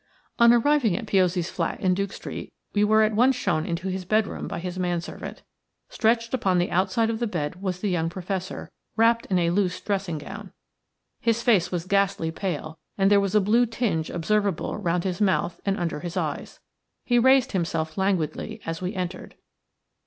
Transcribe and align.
On 0.39 0.51
arriving 0.51 0.97
at 0.97 1.05
Piozzi's 1.05 1.51
flat 1.51 1.79
in 1.79 1.93
Duke 1.93 2.11
Street 2.11 2.51
we 2.73 2.83
were 2.83 3.03
at 3.03 3.13
once 3.13 3.35
shown 3.35 3.67
into 3.67 3.87
his 3.87 4.03
bedroom 4.03 4.47
by 4.47 4.57
his 4.57 4.79
man 4.79 4.99
servant. 4.99 5.43
Stretched 5.89 6.33
upon 6.33 6.57
the 6.57 6.71
outside 6.71 7.11
of 7.11 7.19
the 7.19 7.27
bed 7.27 7.61
was 7.61 7.81
the 7.81 7.89
young 7.91 8.09
Professor, 8.09 8.71
wrapped 8.95 9.27
in 9.27 9.37
a 9.37 9.51
loose 9.51 9.79
dressing 9.79 10.17
gown. 10.17 10.53
His 11.19 11.43
face 11.43 11.71
was 11.71 11.85
ghastly 11.85 12.31
pale, 12.31 12.79
and 12.97 13.11
there 13.11 13.21
was 13.21 13.35
a 13.35 13.39
blue 13.41 13.67
tinge 13.67 14.09
observable 14.09 14.75
round 14.75 15.03
his 15.03 15.21
mouth 15.21 15.61
and 15.67 15.77
under 15.77 15.99
his 15.99 16.17
eyes. 16.17 16.59
He 17.05 17.19
raised 17.19 17.51
himself 17.51 17.95
languidly 17.95 18.59
as 18.65 18.81
we 18.81 18.95
entered. 18.95 19.35